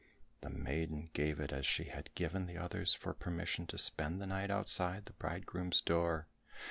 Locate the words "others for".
2.57-3.13